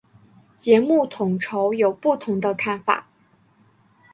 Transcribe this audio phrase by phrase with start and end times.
[0.57, 3.05] 节目统筹有不同的看法。